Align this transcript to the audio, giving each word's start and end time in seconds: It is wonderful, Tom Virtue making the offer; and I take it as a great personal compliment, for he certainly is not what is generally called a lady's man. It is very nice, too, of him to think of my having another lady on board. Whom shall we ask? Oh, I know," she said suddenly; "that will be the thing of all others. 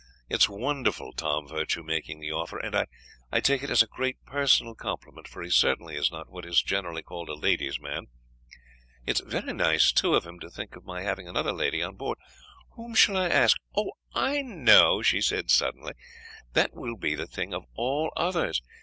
It 0.27 0.37
is 0.41 0.49
wonderful, 0.49 1.13
Tom 1.13 1.47
Virtue 1.47 1.83
making 1.83 2.21
the 2.21 2.31
offer; 2.31 2.57
and 2.57 2.75
I 3.31 3.39
take 3.39 3.61
it 3.61 3.69
as 3.69 3.83
a 3.83 3.87
great 3.87 4.17
personal 4.25 4.73
compliment, 4.73 5.27
for 5.27 5.43
he 5.43 5.51
certainly 5.51 5.95
is 5.95 6.11
not 6.11 6.27
what 6.31 6.43
is 6.43 6.63
generally 6.63 7.03
called 7.03 7.29
a 7.29 7.35
lady's 7.35 7.79
man. 7.79 8.07
It 9.05 9.19
is 9.21 9.25
very 9.27 9.53
nice, 9.53 9.91
too, 9.91 10.15
of 10.15 10.25
him 10.25 10.39
to 10.39 10.49
think 10.49 10.75
of 10.75 10.85
my 10.85 11.03
having 11.03 11.27
another 11.27 11.53
lady 11.53 11.83
on 11.83 11.97
board. 11.97 12.17
Whom 12.71 12.95
shall 12.95 13.13
we 13.13 13.27
ask? 13.29 13.57
Oh, 13.77 13.91
I 14.11 14.41
know," 14.41 15.03
she 15.03 15.21
said 15.21 15.51
suddenly; 15.51 15.93
"that 16.53 16.73
will 16.73 16.97
be 16.97 17.13
the 17.13 17.27
thing 17.27 17.53
of 17.53 17.65
all 17.75 18.11
others. 18.17 18.59